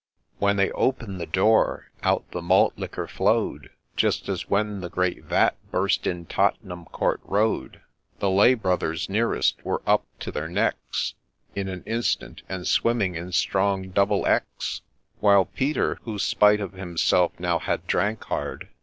[0.39, 5.23] —When they open'd the door out the malt liquor flow'd, Just as when the great
[5.25, 7.81] Vat burst in Tott'n'am Court Road;
[8.17, 11.13] The Lay brothers nearest were up to their necks
[11.55, 14.81] In an instant, and swimming in strong double X;
[15.19, 18.69] While Peter, who, spite of himself now had drank hard.